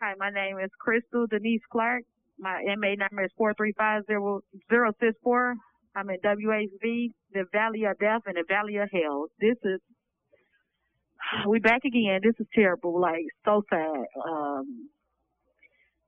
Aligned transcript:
Hi, 0.00 0.14
my 0.16 0.30
name 0.30 0.58
is 0.62 0.70
Crystal 0.78 1.26
Denise 1.26 1.62
Clark. 1.72 2.04
My 2.38 2.62
MA 2.78 2.94
number 2.94 3.24
is 3.24 3.32
four 3.36 3.52
three 3.54 3.72
five 3.76 4.04
zero 4.06 4.42
zero 4.70 4.92
six 5.00 5.18
four. 5.24 5.56
I'm 5.96 6.08
in 6.10 6.18
WHV, 6.24 7.10
the 7.32 7.44
Valley 7.52 7.82
of 7.82 7.98
Death 7.98 8.22
and 8.26 8.36
the 8.36 8.44
Valley 8.48 8.76
of 8.76 8.88
Hell. 8.92 9.26
This 9.40 9.56
is 9.64 9.80
we 11.48 11.58
back 11.58 11.80
again. 11.84 12.20
This 12.22 12.34
is 12.38 12.46
terrible. 12.54 13.00
Like 13.00 13.24
so 13.44 13.62
sad. 13.68 14.04
Um, 14.24 14.88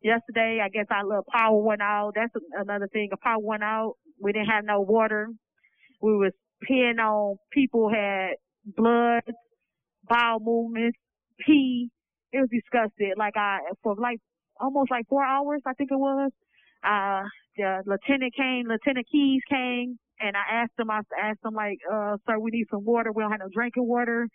yesterday, 0.00 0.60
I 0.64 0.68
guess 0.68 0.86
our 0.92 1.04
little 1.04 1.26
power 1.28 1.60
went 1.60 1.82
out. 1.82 2.12
That's 2.14 2.32
another 2.54 2.86
thing. 2.92 3.08
A 3.12 3.16
power 3.16 3.40
went 3.40 3.64
out. 3.64 3.94
We 4.20 4.30
didn't 4.32 4.50
have 4.50 4.64
no 4.64 4.82
water. 4.82 5.30
We 6.00 6.12
was 6.16 6.32
peeing 6.70 7.00
on 7.00 7.38
people 7.52 7.90
had 7.90 8.36
blood, 8.64 9.22
bowel 10.08 10.38
movements, 10.38 10.98
pee. 11.44 11.90
It 12.32 12.38
was 12.40 12.48
disgusting. 12.50 13.14
Like 13.16 13.36
I 13.36 13.58
for 13.82 13.96
like 13.96 14.18
almost 14.60 14.90
like 14.90 15.06
four 15.08 15.24
hours, 15.24 15.62
I 15.66 15.72
think 15.74 15.90
it 15.90 15.98
was. 15.98 16.30
Uh, 16.84 17.22
the 17.56 17.82
lieutenant 17.86 18.34
came, 18.34 18.66
Lieutenant 18.68 19.06
Keys 19.10 19.42
came, 19.50 19.98
and 20.20 20.36
I 20.36 20.62
asked 20.62 20.72
him. 20.78 20.90
I 20.90 21.00
asked 21.20 21.44
him 21.44 21.54
like, 21.54 21.78
uh, 21.90 22.16
sir, 22.26 22.38
we 22.38 22.50
need 22.50 22.66
some 22.70 22.84
water. 22.84 23.12
We 23.12 23.22
don't 23.22 23.32
have 23.32 23.40
no 23.40 23.48
drinking 23.52 23.86
water. 23.86 24.28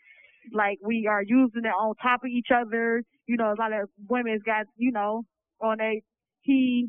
Like 0.53 0.77
we 0.85 1.07
are 1.09 1.23
using 1.23 1.63
it 1.65 1.69
on 1.69 1.95
top 2.01 2.21
of 2.23 2.29
each 2.29 2.49
other. 2.53 3.01
You 3.27 3.37
know, 3.37 3.53
a 3.53 3.57
lot 3.59 3.73
of 3.73 3.89
women's 4.09 4.43
got, 4.43 4.65
you 4.77 4.91
know, 4.91 5.23
on 5.61 5.81
a 5.81 6.01
he, 6.41 6.87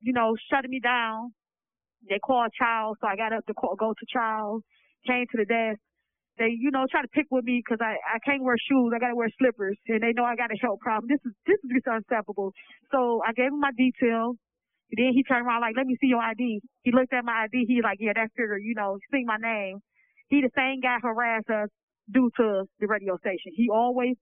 you 0.00 0.12
know, 0.12 0.36
shutting 0.50 0.70
me 0.70 0.80
down. 0.80 1.32
They 2.08 2.18
called 2.20 2.52
Charles, 2.56 2.96
so 3.00 3.08
I 3.08 3.16
got 3.16 3.32
up 3.32 3.44
to 3.46 3.54
call, 3.54 3.74
go 3.76 3.92
to 3.92 4.06
Charles. 4.12 4.62
Came 5.06 5.24
to 5.32 5.38
the 5.38 5.44
desk. 5.44 5.80
They, 6.38 6.54
you 6.58 6.70
know, 6.70 6.86
try 6.90 7.02
to 7.02 7.08
pick 7.08 7.26
with 7.30 7.44
me 7.44 7.62
because 7.64 7.80
I, 7.82 7.98
I 7.98 8.18
can't 8.24 8.42
wear 8.44 8.56
shoes. 8.58 8.92
I 8.94 8.98
got 8.98 9.08
to 9.08 9.16
wear 9.16 9.28
slippers, 9.38 9.76
and 9.88 10.02
they 10.02 10.12
know 10.14 10.24
I 10.24 10.36
got 10.36 10.50
a 10.52 10.58
health 10.62 10.80
problem. 10.80 11.08
This 11.08 11.20
is 11.26 11.32
this 11.46 11.58
is 11.64 11.70
just 11.74 11.88
unacceptable. 11.88 12.52
So 12.92 13.22
I 13.26 13.32
gave 13.32 13.52
him 13.52 13.60
my 13.60 13.72
detail. 13.76 14.34
Then 14.92 15.12
he 15.12 15.22
turned 15.24 15.46
around 15.46 15.60
like, 15.60 15.74
let 15.76 15.86
me 15.86 15.96
see 16.00 16.08
your 16.08 16.22
ID. 16.22 16.60
He 16.82 16.92
looked 16.92 17.12
at 17.12 17.24
my 17.24 17.44
ID. 17.44 17.66
He 17.68 17.82
like, 17.82 17.98
yeah, 18.00 18.12
that 18.14 18.30
figure, 18.36 18.58
you 18.58 18.74
know, 18.74 18.98
see 19.12 19.24
my 19.24 19.36
name. 19.36 19.80
He 20.28 20.40
the 20.40 20.50
same 20.56 20.80
guy 20.80 20.98
harassed 21.02 21.50
us 21.50 21.68
due 22.12 22.30
to 22.38 22.64
the 22.80 22.86
radio 22.86 23.18
station. 23.18 23.52
He 23.54 23.68
always 23.70 24.16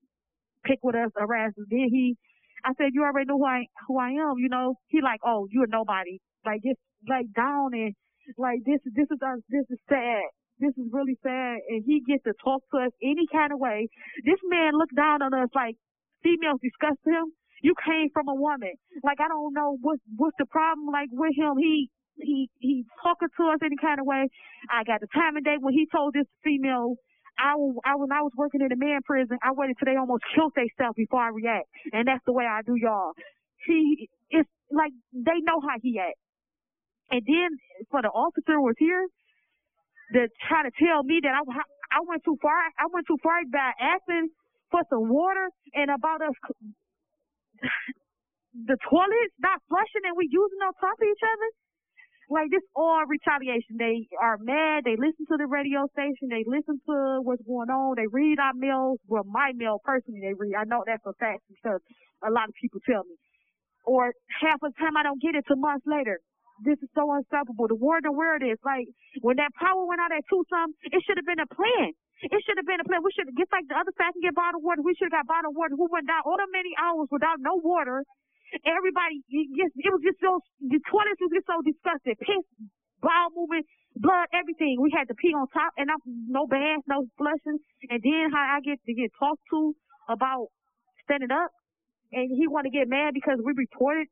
pick 0.64 0.80
with 0.82 0.96
us, 0.96 1.10
harass 1.16 1.52
us. 1.58 1.66
Then 1.70 1.88
he, 1.90 2.16
I 2.64 2.72
said, 2.78 2.90
you 2.92 3.04
already 3.04 3.26
know 3.28 3.38
who 3.38 3.46
I, 3.46 3.66
who 3.86 3.98
I 3.98 4.10
am, 4.10 4.38
you 4.38 4.48
know? 4.48 4.74
He 4.88 5.00
like, 5.02 5.20
oh, 5.24 5.46
you're 5.50 5.68
nobody. 5.68 6.20
Like 6.44 6.62
just 6.62 6.80
like 7.08 7.26
down 7.34 7.74
and 7.74 7.94
like 8.38 8.60
this, 8.66 8.80
this 8.84 9.06
is, 9.10 9.18
uh, 9.22 9.36
this 9.48 9.64
is 9.70 9.78
sad. 9.88 10.22
This 10.60 10.72
is 10.78 10.86
really 10.92 11.18
sad. 11.22 11.58
And 11.68 11.84
he 11.86 12.02
gets 12.06 12.24
to 12.24 12.32
talk 12.44 12.62
to 12.72 12.78
us 12.86 12.92
any 13.02 13.26
kind 13.32 13.52
of 13.52 13.60
way. 13.60 13.88
This 14.24 14.40
man 14.48 14.74
looked 14.78 14.96
down 14.96 15.22
on 15.22 15.34
us 15.34 15.50
like 15.54 15.76
females 16.22 16.60
disgust 16.62 17.00
him. 17.06 17.32
You 17.62 17.74
came 17.86 18.10
from 18.12 18.28
a 18.28 18.34
woman. 18.34 18.74
Like 19.04 19.20
I 19.20 19.28
don't 19.28 19.54
know 19.54 19.78
what 19.82 19.98
what's 20.16 20.36
the 20.38 20.46
problem 20.46 20.88
like 20.92 21.08
with 21.12 21.34
him. 21.36 21.56
He 21.58 21.90
he 22.20 22.50
he 22.58 22.84
talking 23.02 23.28
to 23.36 23.44
us 23.52 23.60
any 23.64 23.76
kind 23.80 24.00
of 24.00 24.06
way. 24.06 24.28
I 24.70 24.84
got 24.84 25.00
the 25.00 25.08
time 25.14 25.36
and 25.36 25.44
date 25.44 25.60
when 25.60 25.74
he 25.74 25.88
told 25.92 26.14
this 26.14 26.28
female 26.44 26.96
I, 27.38 27.54
I 27.84 27.96
when 27.96 28.12
I 28.12 28.22
was 28.22 28.32
working 28.36 28.62
in 28.62 28.72
a 28.72 28.76
man 28.76 29.00
prison, 29.04 29.38
I 29.42 29.52
waited 29.52 29.76
till 29.78 29.92
they 29.92 29.98
almost 29.98 30.24
killed 30.34 30.54
themselves 30.56 30.96
before 30.96 31.20
I 31.20 31.28
react, 31.30 31.68
and 31.92 32.08
that's 32.08 32.24
the 32.26 32.32
way 32.32 32.46
I 32.46 32.62
do 32.62 32.76
y'all. 32.76 33.12
He 33.66 34.08
it's 34.30 34.48
like 34.72 34.92
they 35.12 35.40
know 35.42 35.60
how 35.60 35.76
he 35.82 35.98
act, 36.00 36.18
and 37.10 37.22
then 37.26 37.50
for 37.90 38.02
the 38.02 38.08
officer 38.08 38.60
was 38.60 38.76
here 38.78 39.06
to 40.14 40.28
try 40.48 40.62
to 40.64 40.72
tell 40.78 41.02
me 41.04 41.20
that 41.22 41.34
I 41.34 41.42
I 41.92 42.00
went 42.06 42.22
too 42.24 42.38
far. 42.42 42.58
I 42.78 42.86
went 42.92 43.06
too 43.06 43.18
far 43.22 43.40
by 43.52 43.72
asking 43.80 44.30
for 44.70 44.82
some 44.90 45.08
water 45.10 45.48
and 45.74 45.90
about 45.90 46.22
us 46.22 46.34
the 48.54 48.76
toilets 48.90 49.34
not 49.40 49.62
flushing 49.68 50.04
and 50.04 50.16
we 50.16 50.28
using 50.30 50.60
on 50.64 50.74
top 50.80 50.98
of 51.00 51.06
each 51.08 51.24
other. 51.24 51.50
Like 52.30 52.50
this 52.50 52.64
all 52.76 53.04
retaliation. 53.06 53.76
They 53.78 54.08
are 54.20 54.38
mad. 54.40 54.84
They 54.84 54.96
listen 54.96 55.26
to 55.30 55.38
the 55.38 55.46
radio 55.46 55.86
station. 55.92 56.32
They 56.32 56.44
listen 56.48 56.80
to 56.88 57.20
what's 57.22 57.42
going 57.46 57.70
on. 57.70 57.96
They 57.96 58.08
read 58.10 58.38
our 58.40 58.54
mails. 58.54 58.98
Well, 59.08 59.24
my 59.28 59.52
mail 59.54 59.78
personally, 59.84 60.22
they 60.22 60.34
read. 60.34 60.54
I 60.56 60.64
know 60.64 60.84
that's 60.86 61.04
a 61.06 61.14
fact 61.20 61.42
because 61.48 61.80
a 62.26 62.30
lot 62.32 62.48
of 62.48 62.56
people 62.60 62.80
tell 62.88 63.04
me. 63.04 63.16
Or 63.86 64.12
half 64.42 64.60
the 64.60 64.72
time 64.78 64.96
I 64.96 65.04
don't 65.04 65.22
get 65.22 65.34
it 65.34 65.44
till 65.48 65.56
months 65.58 65.86
later. 65.86 66.20
This 66.64 66.78
is 66.82 66.90
so 66.94 67.10
unstoppable. 67.12 67.68
The 67.68 67.76
word 67.76 68.04
where 68.10 68.36
it 68.36 68.44
is. 68.44 68.58
Like 68.64 68.88
when 69.22 69.36
that 69.38 69.52
power 69.56 69.84
went 69.86 70.00
out 70.00 70.12
at 70.12 70.24
two 70.28 70.44
some, 70.50 70.74
it 70.82 71.00
should 71.06 71.16
have 71.20 71.28
been 71.28 71.40
a 71.42 71.50
plan. 71.50 71.92
It 72.24 72.40
should 72.44 72.56
have 72.56 72.66
been 72.68 72.80
a 72.80 72.86
plan. 72.88 73.04
We 73.04 73.12
should 73.12 73.28
have, 73.28 73.36
just 73.36 73.52
like 73.52 73.68
the 73.68 73.76
other 73.76 73.92
side 73.96 74.16
can 74.16 74.24
get 74.24 74.34
bottled 74.36 74.64
water, 74.64 74.80
we 74.80 74.96
should 74.96 75.12
have 75.12 75.24
got 75.24 75.28
bottled 75.28 75.56
water. 75.56 75.76
Who 75.76 75.88
went 75.92 76.08
down 76.08 76.24
all 76.24 76.40
the 76.40 76.48
many 76.52 76.72
hours 76.80 77.08
without 77.12 77.38
no 77.40 77.60
water? 77.60 78.04
Everybody, 78.64 79.20
it, 79.28 79.90
was 79.92 80.00
just 80.00 80.20
so, 80.22 80.40
the 80.62 80.80
toilets 80.88 81.20
was 81.20 81.32
just 81.34 81.48
so 81.50 81.60
disgusting. 81.60 82.16
Piss, 82.22 82.44
bowel 83.02 83.34
movement, 83.36 83.66
blood, 83.96 84.28
everything. 84.32 84.80
We 84.80 84.92
had 84.94 85.08
to 85.08 85.16
pee 85.16 85.34
on 85.36 85.48
top 85.52 85.72
and 85.76 85.90
I 85.90 85.96
no 86.06 86.46
baths, 86.46 86.86
no 86.88 87.04
flushing. 87.18 87.60
And 87.90 88.00
then 88.00 88.32
how 88.32 88.56
I 88.56 88.60
get 88.64 88.80
to 88.86 88.92
get 88.94 89.12
talked 89.18 89.42
to 89.52 89.74
about 90.08 90.48
standing 91.04 91.32
up. 91.32 91.50
And 92.12 92.30
he 92.30 92.48
want 92.48 92.64
to 92.66 92.72
get 92.72 92.88
mad 92.88 93.14
because 93.14 93.38
we 93.44 93.52
reported 93.56 94.08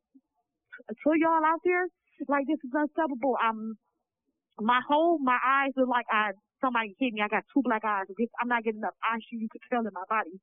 to 0.90 1.10
y'all 1.16 1.44
out 1.44 1.60
there. 1.64 1.86
Like 2.28 2.46
this 2.46 2.60
is 2.64 2.72
unstoppable. 2.74 3.36
I'm, 3.40 3.76
my 4.60 4.80
whole, 4.86 5.18
my 5.18 5.38
eyes 5.44 5.72
are 5.76 5.86
like 5.86 6.06
I 6.10 6.32
somebody 6.60 6.94
hit 6.98 7.12
me. 7.12 7.20
I 7.22 7.28
got 7.28 7.44
two 7.52 7.62
black 7.62 7.84
eyes. 7.84 8.06
I'm 8.40 8.48
not 8.48 8.64
getting 8.64 8.80
enough 8.80 8.96
oxygen. 9.02 9.40
You 9.40 9.48
could 9.50 9.62
tell 9.70 9.80
in 9.80 9.92
my 9.92 10.06
body. 10.08 10.38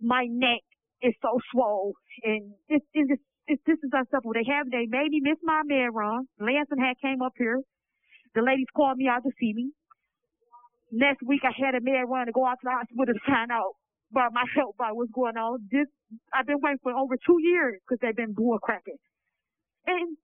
My 0.00 0.26
neck 0.28 0.64
is 1.02 1.14
so 1.22 1.38
swole, 1.52 1.94
and 2.24 2.52
it's 2.68 2.84
it's, 2.94 3.20
it's 3.46 3.62
this 3.66 3.78
is 3.82 3.92
unacceptable. 3.92 4.32
They 4.34 4.48
have 4.48 4.70
they 4.70 4.86
made 4.88 5.10
me 5.10 5.20
miss 5.22 5.38
my 5.42 5.62
med 5.64 5.92
run. 5.92 6.26
Lansing 6.40 6.80
had 6.80 6.96
came 7.00 7.22
up 7.22 7.34
here. 7.36 7.60
The 8.34 8.42
ladies 8.42 8.68
called 8.74 8.98
me 8.98 9.08
out 9.08 9.24
to 9.24 9.32
see 9.40 9.52
me. 9.52 9.72
Next 10.92 11.22
week 11.22 11.42
I 11.44 11.52
had 11.52 11.74
a 11.74 11.80
med 11.80 12.08
run 12.08 12.26
to 12.26 12.32
go 12.32 12.46
out 12.46 12.58
to 12.60 12.64
the 12.64 12.72
hospital 12.72 13.06
to 13.06 13.20
find 13.26 13.50
out 13.52 13.76
about 14.12 14.32
my 14.32 14.44
health, 14.56 14.76
about 14.78 14.96
what's 14.96 15.12
going 15.12 15.36
on. 15.36 15.60
This 15.70 15.88
I've 16.32 16.46
been 16.46 16.60
waiting 16.62 16.80
for 16.82 16.92
over 16.92 17.16
two 17.16 17.38
years 17.42 17.80
because 17.84 18.00
they've 18.00 18.16
been 18.16 18.32
bull 18.32 18.58
cracking, 18.58 19.00
and 19.86 20.16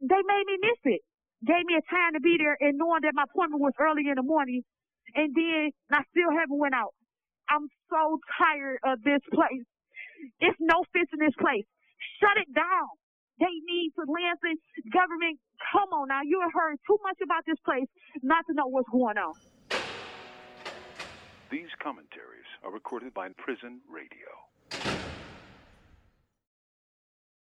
they 0.00 0.22
made 0.22 0.46
me 0.46 0.56
miss 0.62 0.80
it 0.84 1.02
gave 1.42 1.64
me 1.66 1.74
a 1.74 1.84
time 1.90 2.14
to 2.14 2.20
be 2.20 2.36
there 2.38 2.56
and 2.60 2.78
knowing 2.78 3.02
that 3.02 3.14
my 3.14 3.24
appointment 3.26 3.60
was 3.60 3.74
early 3.80 4.06
in 4.06 4.14
the 4.14 4.22
morning 4.22 4.62
and 5.14 5.34
then 5.34 5.70
I 5.90 6.02
still 6.10 6.30
haven't 6.30 6.58
went 6.58 6.74
out. 6.74 6.94
I'm 7.48 7.68
so 7.90 8.18
tired 8.38 8.78
of 8.84 9.02
this 9.02 9.20
place. 9.32 9.66
It's 10.40 10.56
no 10.60 10.84
fits 10.92 11.12
in 11.12 11.20
this 11.20 11.36
place. 11.36 11.68
Shut 12.20 12.36
it 12.40 12.48
down. 12.54 12.88
They 13.38 13.52
need 13.66 13.92
to 13.98 14.06
Lansing 14.06 14.58
government. 14.94 15.38
Come 15.72 15.90
on 15.92 16.08
now. 16.08 16.22
You 16.22 16.40
have 16.40 16.54
heard 16.54 16.78
too 16.86 16.98
much 17.02 17.18
about 17.22 17.42
this 17.46 17.58
place 17.64 17.90
not 18.22 18.46
to 18.48 18.54
know 18.54 18.66
what's 18.66 18.88
going 18.88 19.18
on. 19.18 19.34
These 21.50 21.70
commentaries 21.82 22.48
are 22.62 22.72
recorded 22.72 23.12
by 23.12 23.28
Prison 23.36 23.80
Radio. 23.90 24.30